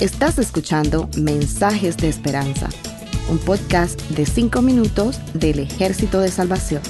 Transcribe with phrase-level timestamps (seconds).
[0.00, 2.70] Estás escuchando Mensajes de Esperanza,
[3.28, 6.80] un podcast de 5 minutos del Ejército de Salvación.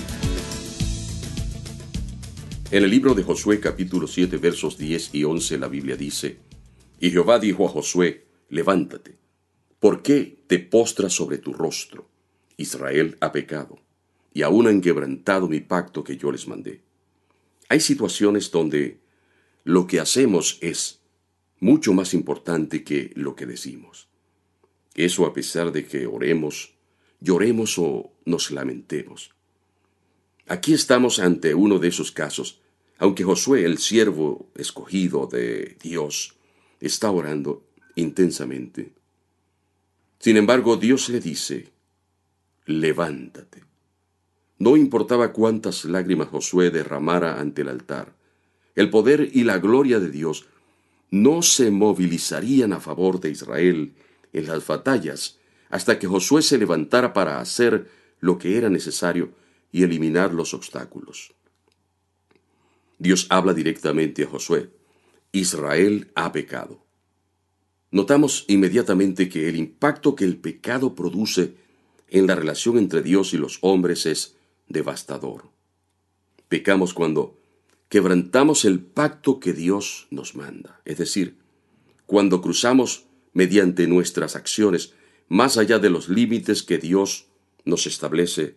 [2.71, 6.39] En el libro de Josué capítulo 7 versos 10 y 11 la Biblia dice,
[7.01, 9.19] Y Jehová dijo a Josué, levántate,
[9.81, 12.09] ¿por qué te postras sobre tu rostro?
[12.59, 13.81] Israel ha pecado,
[14.33, 16.81] y aún han quebrantado mi pacto que yo les mandé.
[17.69, 19.01] Hay situaciones donde
[19.65, 21.00] lo que hacemos es
[21.61, 24.09] mucho más importante que lo que decimos.
[24.95, 26.75] Eso a pesar de que oremos,
[27.21, 29.31] lloremos o nos lamentemos.
[30.47, 32.61] Aquí estamos ante uno de esos casos,
[32.99, 36.35] aunque Josué, el siervo escogido de Dios,
[36.81, 38.93] está orando intensamente.
[40.19, 41.69] Sin embargo, Dios le dice,
[42.67, 43.65] levántate.
[44.59, 48.15] No importaba cuántas lágrimas Josué derramara ante el altar,
[48.75, 50.47] el poder y la gloria de Dios
[51.11, 53.95] no se movilizarían a favor de Israel
[54.33, 57.91] en las batallas hasta que Josué se levantara para hacer
[58.21, 59.33] lo que era necesario
[59.73, 61.33] y eliminar los obstáculos.
[62.99, 64.71] Dios habla directamente a Josué.
[65.33, 66.85] Israel ha pecado.
[67.91, 71.55] Notamos inmediatamente que el impacto que el pecado produce
[72.09, 74.37] en la relación entre Dios y los hombres es
[74.69, 75.51] devastador.
[76.49, 77.40] Pecamos cuando
[77.91, 80.81] quebrantamos el pacto que Dios nos manda.
[80.87, 81.37] Es decir,
[82.07, 84.95] cuando cruzamos mediante nuestras acciones
[85.29, 87.27] más allá de los límites que Dios
[87.65, 88.57] nos establece,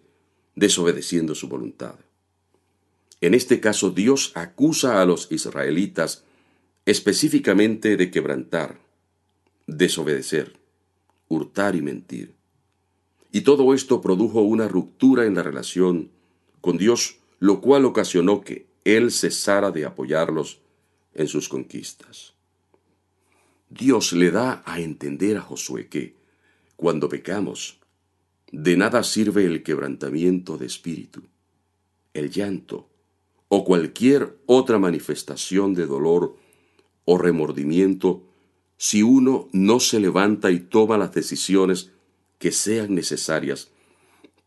[0.55, 1.95] desobedeciendo su voluntad.
[3.21, 6.25] En este caso, Dios acusa a los israelitas
[6.85, 8.79] específicamente de quebrantar,
[9.65, 10.59] desobedecer,
[11.27, 12.35] hurtar y mentir.
[13.31, 16.11] Y todo esto produjo una ruptura en la relación
[16.61, 20.59] con Dios, lo cual ocasionó que él cesara de apoyarlos
[21.13, 22.33] en sus conquistas.
[23.69, 26.15] Dios le da a entender a Josué que,
[26.75, 27.79] cuando pecamos,
[28.51, 31.23] de nada sirve el quebrantamiento de espíritu,
[32.13, 32.87] el llanto
[33.47, 36.37] o cualquier otra manifestación de dolor
[37.05, 38.23] o remordimiento
[38.77, 41.91] si uno no se levanta y toma las decisiones
[42.37, 43.69] que sean necesarias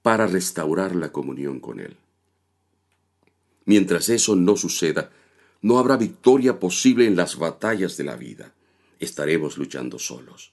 [0.02, 1.96] para restaurar la comunión con Él.
[3.66, 5.10] Mientras eso no suceda,
[5.60, 8.54] no habrá victoria posible en las batallas de la vida.
[8.98, 10.52] Estaremos luchando solos.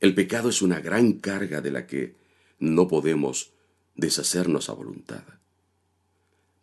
[0.00, 2.16] El pecado es una gran carga de la que
[2.58, 3.52] no podemos
[3.94, 5.22] deshacernos a voluntad.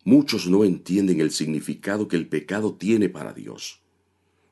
[0.04, 3.80] Muchos no entienden el significado que el pecado tiene para Dios.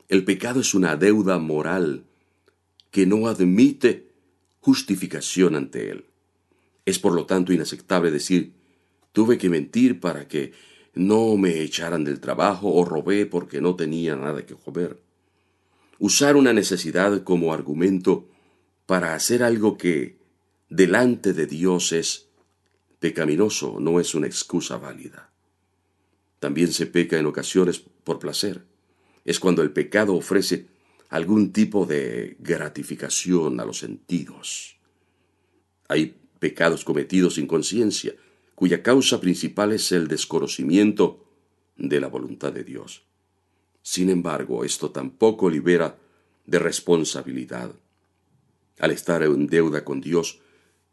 [0.09, 2.05] El pecado es una deuda moral
[2.91, 4.09] que no admite
[4.61, 6.05] justificación ante Él.
[6.87, 8.53] Es por lo tanto inaceptable decir,
[9.12, 10.53] tuve que mentir para que
[10.99, 15.01] no me echaran del trabajo o robé porque no tenía nada que comer.
[16.01, 18.29] Usar una necesidad como argumento
[18.85, 20.19] para hacer algo que
[20.69, 22.27] delante de Dios es
[22.99, 25.31] pecaminoso no es una excusa válida.
[26.41, 28.65] También se peca en ocasiones por placer.
[29.25, 30.67] Es cuando el pecado ofrece
[31.11, 34.79] algún tipo de gratificación a los sentidos.
[35.87, 38.17] Hay pecados cometidos sin conciencia,
[38.59, 41.25] cuya causa principal es el desconocimiento
[41.77, 43.05] de la voluntad de Dios.
[43.83, 45.97] Sin embargo, esto tampoco libera
[46.45, 47.73] de responsabilidad.
[48.81, 50.41] Al estar en deuda con Dios,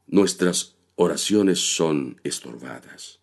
[0.06, 3.20] nuestras oraciones son estorbadas.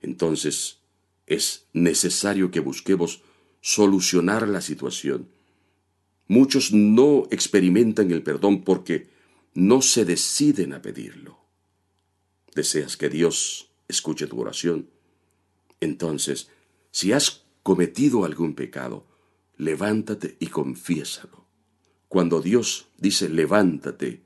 [0.00, 0.78] Entonces,
[1.26, 3.20] es necesario que busquemos
[3.60, 5.28] solucionar la situación.
[6.26, 9.10] Muchos no experimentan el perdón porque
[9.52, 11.45] no se deciden a pedirlo
[12.56, 14.88] deseas que Dios escuche tu oración,
[15.80, 16.48] entonces,
[16.90, 19.06] si has cometido algún pecado,
[19.56, 21.46] levántate y confiésalo.
[22.08, 24.22] Cuando Dios dice levántate,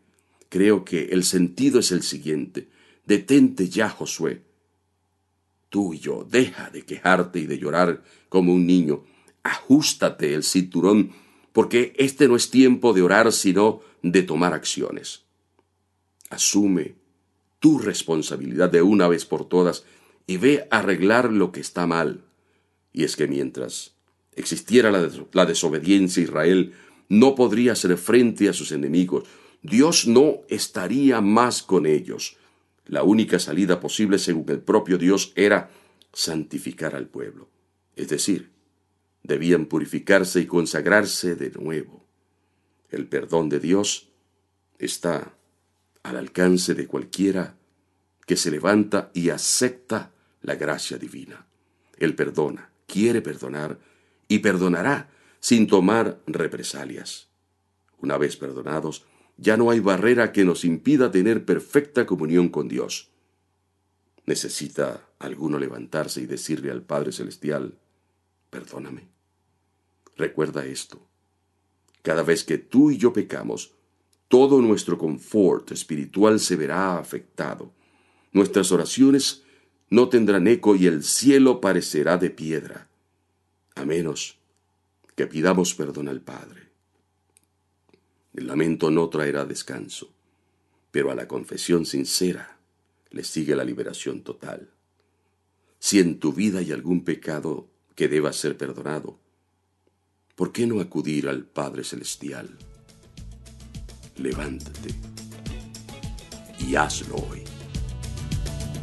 [0.49, 2.69] creo que el sentido es el siguiente.
[3.05, 4.43] Detente ya, Josué.
[5.69, 9.05] Tú y yo, deja de quejarte y de llorar como un niño.
[9.43, 11.13] Ajústate el cinturón,
[11.53, 15.25] porque este no es tiempo de orar, sino de tomar acciones.
[16.29, 17.00] Asume
[17.61, 19.85] tu responsabilidad de una vez por todas
[20.27, 22.25] y ve a arreglar lo que está mal.
[22.93, 23.95] Y es que mientras
[24.35, 26.73] existiera la, desobediencia Israel,
[27.09, 29.25] no podría hacer frente a sus enemigos.
[29.63, 32.37] Dios no estaría más con ellos.
[32.87, 35.71] La única salida posible, según el propio Dios, era
[36.13, 37.49] santificar al pueblo.
[37.95, 38.51] Es decir,
[39.23, 42.05] debían purificarse y consagrarse de nuevo.
[42.89, 44.09] El perdón de Dios
[44.79, 45.35] está
[46.11, 47.57] al alcance de cualquiera
[48.27, 50.13] que se levanta y acepta
[50.43, 51.47] la gracia divina.
[51.97, 53.79] Él perdona, quiere perdonar
[54.29, 55.11] y perdonará
[55.41, 57.29] sin tomar represalias.
[57.99, 59.05] Una vez perdonados,
[59.37, 63.11] ya no hay barrera que nos impida tener perfecta comunión con Dios.
[64.27, 67.79] ¿Necesita alguno levantarse y decirle al Padre Celestial,
[68.51, 69.09] perdóname?
[70.17, 71.07] Recuerda esto.
[72.03, 73.75] Cada vez que tú y yo pecamos,
[74.31, 77.73] todo nuestro confort espiritual se verá afectado.
[78.31, 79.43] Nuestras oraciones
[79.89, 82.89] no tendrán eco y el cielo parecerá de piedra,
[83.75, 84.39] a menos
[85.17, 86.69] que pidamos perdón al Padre.
[88.33, 90.13] El lamento no traerá descanso,
[90.93, 92.57] pero a la confesión sincera
[93.11, 94.71] le sigue la liberación total.
[95.81, 97.67] Si en tu vida hay algún pecado
[97.97, 99.19] que deba ser perdonado,
[100.37, 102.57] ¿por qué no acudir al Padre Celestial?
[104.21, 104.95] Levántate
[106.59, 107.43] y hazlo hoy.